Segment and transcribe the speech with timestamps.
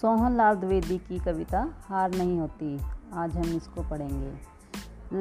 [0.00, 2.80] सोहन लाल द्विवेदी की कविता, हार नहीं होती,
[3.14, 4.32] आज हम इसको पढ़ेंगे।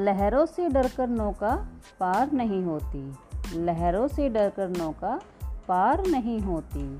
[0.03, 1.55] लहरों से डरकर नौका
[1.99, 3.13] पार नहीं होती,
[3.55, 5.19] लहरों से डरकर नौका
[5.67, 6.97] पार नहीं होती,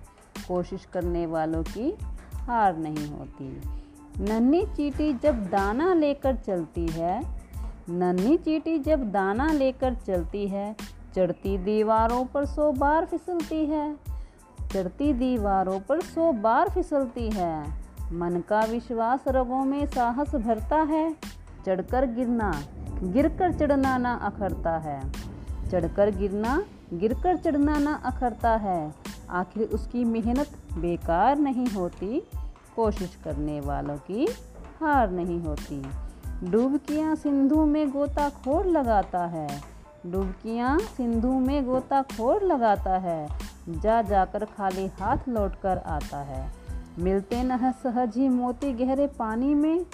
[0.48, 1.98] कोशिश करने वालों की
[2.34, 3.62] हार नहीं होती।
[4.24, 7.22] नन्ही चीटी जब दाना लेकर चलती है,
[7.90, 10.76] नन्ही चीटी जब दाना लेकर चलती है,
[11.16, 14.09] चढ़ती दीवारों पर सौ बार फिसलती है
[14.74, 17.70] चढ़ती दीवारों पर सौ बार फिसलती है।
[18.14, 21.16] मन का विश्वास रगों में साहस भरता है।
[21.66, 22.62] चढ़कर गिरना,
[23.04, 25.12] गिरकर चढ़ना ना अखरता है।
[25.70, 26.64] चढ़कर गिरना,
[26.94, 28.94] गिरकर चढ़ना ना अखरता है।
[29.30, 32.28] आखिर उसकी मेहनत बेकार नहीं होती।
[32.76, 34.28] कोशिश करने वालों की
[34.82, 35.86] हार नहीं होती।
[36.44, 39.62] डुबकियाँ सिंधु में गोताखोर लगाता है।
[40.06, 46.54] डुबकियाँ सिंधु में गोताखोर लगाता है। जा जाकर खाली हाथ लौटकर आता है।
[47.00, 49.86] मिलते न सहज ही मोती गहरे पानी में।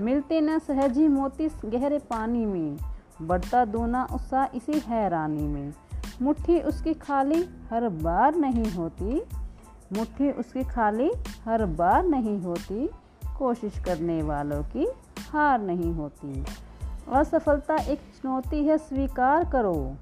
[0.00, 2.76] मिलते न सहज ही मोती गहरे पानी में।
[3.22, 5.74] बढ़ता दोना उत्साह इसी हैरानी में।
[6.22, 9.22] मुट्ठी उसकी खाली हर बार नहीं होती।
[9.92, 11.12] मुट्ठी उसकी खाली
[11.44, 12.90] हर बार नहीं होती।
[13.38, 14.92] कोशिश करने वालों की
[15.30, 16.44] हार नहीं होती।
[17.12, 19.94] असफलता एक चुनौती है, स्वीकार करो।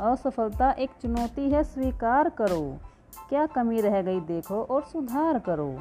[0.00, 2.76] असफलता एक चुनौती है, स्वीकार करो।
[3.28, 5.78] क्या कमी रह गई देखो और सुधार करो।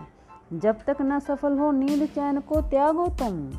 [0.54, 3.52] जब तक न सफल हो नींद चैन को त्यागो तुम।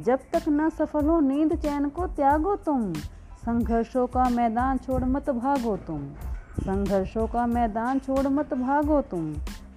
[0.00, 2.92] जब तक न सफल हो नींद चैन को त्यागो तुम।
[3.36, 6.12] संघर्षों का मैदान छोड़ मत भागो तुम।
[6.60, 9.34] संघर्षों का मैदान छोड़ मत भागो तुम।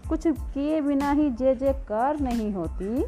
[0.09, 3.03] कुछ किए बिना ही जय जयकार नहीं होती,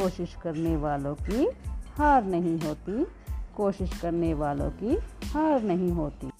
[0.00, 1.50] कोशिश करने वालों की
[1.98, 3.06] हार नहीं होती,
[3.56, 4.94] कोशिश करने वालों की
[5.28, 6.31] हार नहीं होती।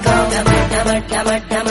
[0.00, 1.67] go, come on, come on, come on, come on.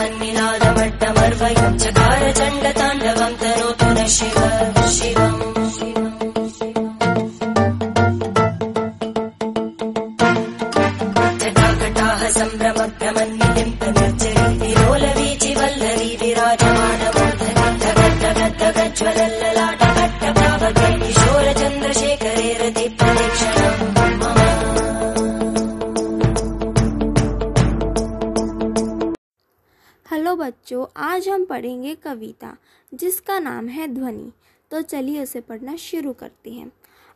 [31.00, 32.56] आज हम पढ़ेंगे कविता,
[32.94, 34.32] जिसका नाम है ध्वनि।
[34.70, 36.72] तो चलिए उसे पढ़ना शुरू करते हैं।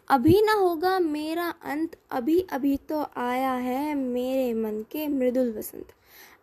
[0.09, 5.87] अभी ना होगा मेरा अंत, अभी अभी तो आया है मेरे मन के मृदुल वसंत।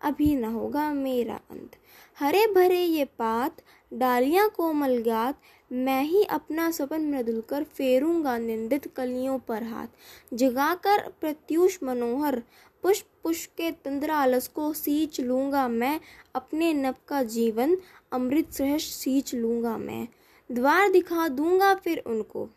[0.01, 1.71] अभी ना होगा मेरा अंत।
[2.19, 3.55] हरे भरे ये पात,
[3.93, 5.41] डालियाँ कोमल गात
[5.71, 9.87] मैं ही अपना सपन मृदुल कर फेरूँगा निंदित कलियों पर हाथ।
[10.33, 12.41] जगाकर प्रत्युष मनोहर,
[12.83, 15.99] पुष्प पुष्प के तंद्रालस को सींच लूँगा मैं,
[16.35, 17.77] अपने नब का जीवन
[18.11, 20.07] अमृत सहस सींच लूँगा मैं।
[20.49, 22.49] द्वार दिखा दूँगा फिर उनको,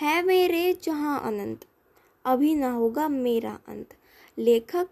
[0.00, 1.64] है मेरे जहाँ अनंत,
[2.24, 3.94] अभी ना होगा मेरा अंत।
[4.38, 4.88] लेखक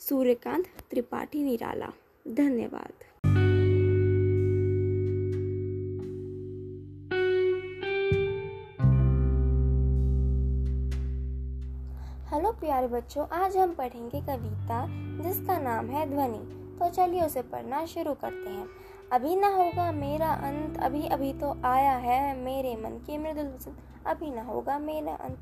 [0.00, 1.92] सूर्यकांत त्रिपाठी निराला,
[2.28, 3.11] धन्यवाद।
[12.32, 14.86] हेलो प्यारे बच्चों, आज हम पढ़ेंगे कविता,
[15.22, 16.38] जिसका नाम है ध्वनि।
[16.78, 18.66] तो चलिए उसे पढ़ना शुरू करते हैं।
[19.12, 23.74] अभी ना होगा मेरा अंत, अभी अभी तो आया है मेरे मन की मृदुल
[24.06, 25.38] अभी ना होगा मेरा अंत।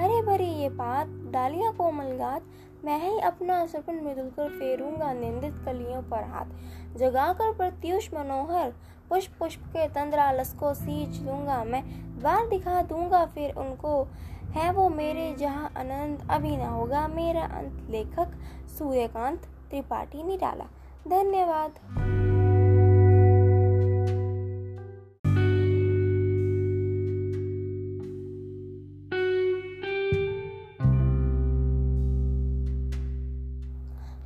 [0.00, 2.42] हरे भरे ये पात, डालियाँ कोमल गात,
[2.84, 8.72] मैं ही अपना सपन मृदुल कर फेरूँगा निंदित कलियों पर हाथ। जगाकर प्रत्युष मनोहर
[9.08, 11.84] पुष्प पुष्प के तंद्रालस को सींच लूँगा मैं।
[12.18, 14.08] द्वार दिखा दूँगा फिर उनको।
[14.50, 18.32] है वो मेरे जहाँ अनंत अभी ना होगा। मेरा अंत लेखक
[18.78, 20.64] सूर्यकांत त्रिपाठी निराला
[21.08, 21.78] धन्यवाद।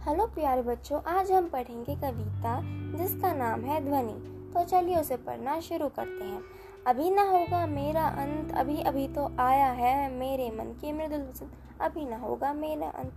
[0.06, 2.60] हेलो प्यारे बच्चों, आज हम पढ़ेंगे कविता
[2.98, 4.20] जिसका नाम है ध्वनि।
[4.54, 6.42] तो चलिए उसे पढ़ना शुरू करते हैं।
[6.86, 11.48] अभी ना होगा मेरा अंत, अभी अभी तो आया है मेरे मन की मृदुल
[11.80, 13.14] अभी ना होगा मेरा अंत।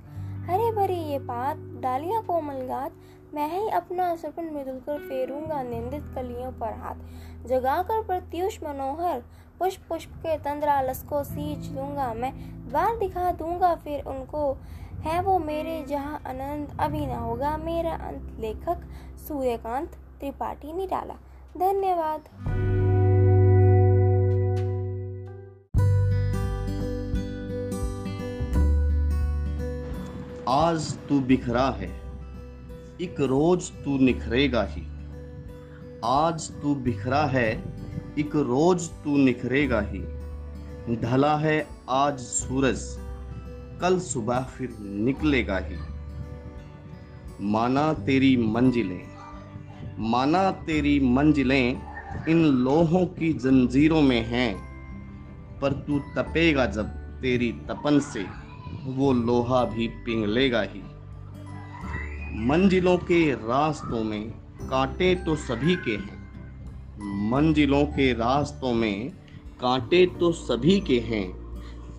[0.49, 2.91] हरे भरे ये पात डालिया कोमल गात,
[3.33, 9.19] मैं ही अपना सपन मृदुल कर फेरूँगा निंदित कलियों पर हाथ। जगाकर प्रत्युष मनोहर,
[9.59, 12.31] पुष्प पुष्प के तंद्रालस को सींच लूँगा मैं,
[12.69, 14.51] द्वार दिखा दूँगा फिर उनको।
[15.01, 18.87] है वो मेरे जहाँ अनंत, अभी ना होगा मेरा अंत। लेखक
[19.27, 21.17] सूर्यकांत त्रिपाठी निराला,
[21.57, 22.66] धन्यवाद।
[30.47, 31.87] आज तू बिखरा है,
[33.01, 34.81] एक रोज तू निखरेगा ही।
[36.05, 37.63] आज तू बिखरा है,
[38.19, 39.99] एक रोज तू निखरेगा ही।
[40.95, 42.81] ढला है आज सूरज,
[43.81, 45.77] कल सुबह फिर निकलेगा ही।
[47.41, 49.07] माना तेरी मंजिलें,
[49.99, 51.81] माना तेरी मंजिलें
[52.29, 54.55] इन लोहों की जंजीरों में हैं,
[55.59, 56.87] पर तू तपेगा जब
[57.21, 58.46] तेरी तपन से।
[58.83, 60.81] वो लोहा भी पिघलेगा ही।
[62.47, 64.29] मंजिलों के रास्तों में
[64.61, 66.17] कांटे तो सभी के हैं।
[67.29, 69.09] मंजिलों के रास्तों में
[69.61, 71.31] कांटे तो सभी के हैं,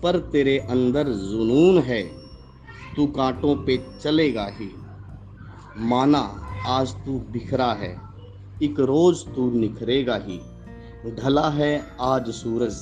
[0.01, 2.03] पर तेरे अंदर जुनून है।
[2.95, 4.75] तू कांटों पे चलेगा ही।
[5.77, 8.01] माना आज तू बिखरा है,
[8.63, 10.39] एक रोज तू निखरेगा ही।
[11.15, 12.75] ढला है आज सूरज,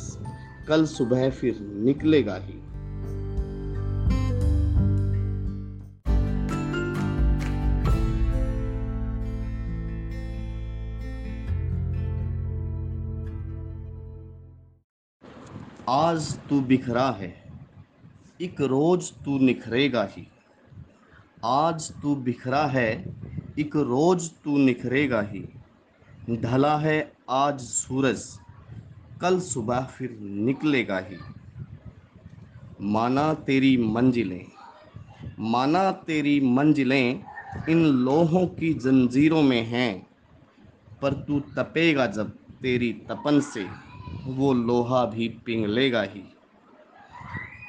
[0.68, 2.60] कल सुबह फिर निकलेगा ही।
[15.90, 17.52] आज तू बिखरा है,
[18.42, 20.28] एक रोज तू निखरेगा ही।
[21.46, 23.16] आज तू बिखरा है,
[23.60, 25.44] एक रोज तू निखरेगा ही।
[26.32, 28.26] ढला है आज सूरज,
[29.22, 31.18] कल सुबह फिर निकलेगा ही।
[32.82, 34.46] माना तेरी मंजिलें,
[35.40, 37.24] माना तेरी मंजिलें
[37.70, 40.08] इन लोहों की जंजीरों में हैं,
[41.02, 43.87] पर तू तपेगा जब तेरी तपन से।
[44.28, 46.24] वो लोहा भी पिघलेगा ही।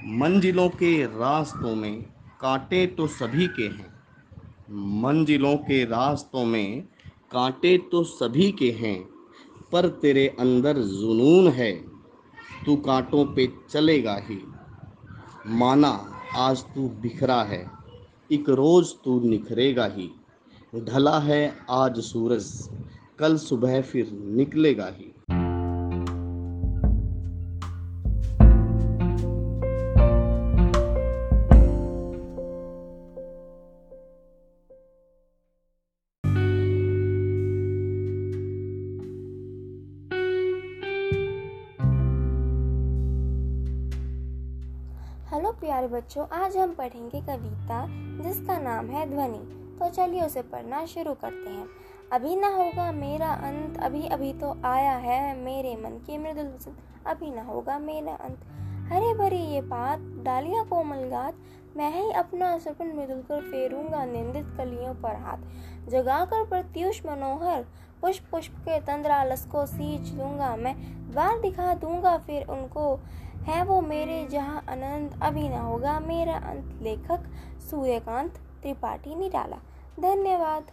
[0.07, 2.03] मंजिलों के रास्तों में
[2.41, 3.89] कांटे तो सभी के हैं।
[5.03, 6.83] मंजिलों के रास्तों में
[7.33, 9.09] कांटे तो सभी के हैं,
[9.73, 11.73] पर तेरे अंदर जुनून है।
[12.67, 14.41] तू कांटों पे चलेगा ही।
[15.47, 15.91] माना
[16.37, 17.71] आज तू बिखरा है,
[18.33, 20.11] एक रोज तू निखरेगा ही।
[20.75, 22.69] ढला है आज सूरज,
[23.19, 25.13] कल सुबह फिर निकलेगा ही।
[45.79, 47.85] प्यारे बच्चों, आज हम पढ़ेंगे कविता,
[48.23, 49.39] जिसका नाम है ध्वनि।
[49.79, 51.67] तो चलिए उसे पढ़ना शुरू करते हैं।
[52.13, 56.75] अभी ना होगा मेरा अंत, अभी अभी तो आया है मेरे मन की मृदुल
[57.07, 58.41] अभी ना होगा मेरा अंत।
[58.93, 61.35] हरे भरी ये बात डालिया कोमल गात,
[61.77, 67.65] मैं ही अपना सपन मृदुल कर फेरूँगा निंदित कलियों पर हाथ। जगाकर प्रत्युष मनोहर
[68.03, 70.75] पुष्प पुष्प के तंद्रालस को सींच लूँगा मैं।
[71.11, 73.01] द्वार दिखा दूँगा फिर उनको।
[73.49, 77.25] है वो मेरे जहाँ अनंत अभी ना होगा। मेरा अंत लेखक
[77.71, 79.57] सूर्यकांत त्रिपाठी निराला
[80.01, 80.67] धन्यवाद।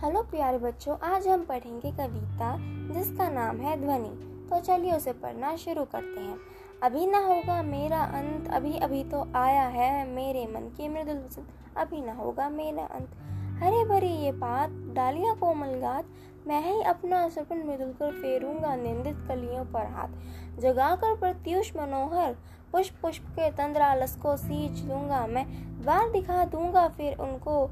[0.00, 2.56] हेलो प्यारे बच्चों, आज हम पढ़ेंगे कविता
[2.92, 4.10] जिसका नाम है ध्वनि।
[4.50, 6.38] तो चलिए उसे पढ़ना शुरू करते हैं।
[6.82, 11.44] अभी ना होगा मेरा अंत, अभी अभी तो आया है मेरे मन की मृदुल
[11.76, 13.14] अभी ना होगा मेरा अंत।
[13.62, 16.04] हरे भरी ये बात डालिया कोमल गात,
[16.46, 22.36] मैं ही अपना सपन मृदुल कर फेरूँगा निंदित कलियों पर हाथ। जगाकर प्रत्युष मनोहर
[22.72, 25.46] पुष्प पुष्प के तंद्रालस को सींच लूँगा मैं।
[25.82, 27.66] द्वार दिखा दूँगा फिर उनको,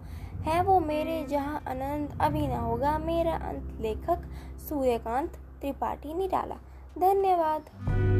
[0.44, 4.28] है वो मेरे जहाँ अनंत। अभी ना होगा मेरा अंत। लेखक
[4.68, 6.56] सूर्यकांत त्रिपाठी निराला
[6.98, 8.13] धन्यवाद।